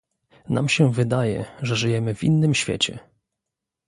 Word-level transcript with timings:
Nam 0.49 0.67
wydaje 0.91 1.43
się, 1.43 1.49
że 1.61 1.75
żyjemy 1.75 2.15
w 2.15 2.23
innym 2.23 2.55
świecie 2.55 2.99